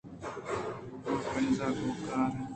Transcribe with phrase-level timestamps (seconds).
[1.07, 2.47] آپنزگائیور